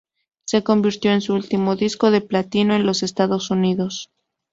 Se 0.45 0.63
convirtió 0.63 1.11
en 1.11 1.21
su 1.21 1.35
último 1.35 1.75
disco 1.75 2.09
de 2.09 2.21
Platino 2.21 2.73
en 2.73 2.87
los 2.87 3.03
Estados 3.03 3.51
Unidos. 3.51 4.09